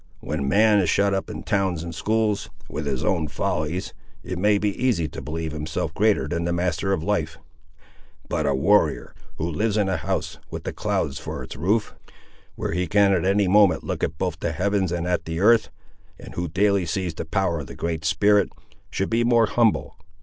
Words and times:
When 0.19 0.49
man 0.49 0.79
is 0.79 0.89
shut 0.89 1.13
up 1.13 1.29
in 1.29 1.43
towns 1.43 1.83
and 1.83 1.93
schools, 1.93 2.49
with 2.67 2.87
his 2.87 3.03
own 3.05 3.27
follies, 3.27 3.93
it 4.23 4.39
may 4.39 4.57
be 4.57 4.75
easy 4.83 5.07
to 5.09 5.21
believe 5.21 5.51
himself 5.51 5.93
greater 5.93 6.27
than 6.27 6.43
the 6.43 6.51
Master 6.51 6.91
of 6.91 7.03
Life; 7.03 7.37
but 8.27 8.47
a 8.47 8.55
warrior, 8.55 9.13
who 9.35 9.47
lives 9.47 9.77
in 9.77 9.87
a 9.87 9.97
house 9.97 10.39
with 10.49 10.63
the 10.63 10.73
clouds 10.73 11.19
for 11.19 11.43
its 11.43 11.55
roof, 11.55 11.93
where 12.55 12.71
he 12.71 12.87
can 12.87 13.13
at 13.13 13.25
any 13.25 13.47
moment 13.47 13.83
look 13.83 14.03
both 14.17 14.33
at 14.33 14.39
the 14.39 14.51
heavens 14.53 14.91
and 14.91 15.05
at 15.05 15.25
the 15.25 15.39
earth, 15.39 15.69
and 16.19 16.33
who 16.33 16.47
daily 16.47 16.87
sees 16.87 17.13
the 17.13 17.23
power 17.23 17.59
of 17.59 17.67
the 17.67 17.75
Great 17.75 18.03
Spirit, 18.03 18.49
should 18.89 19.11
be 19.11 19.23
more 19.23 19.45
humble. 19.45 19.97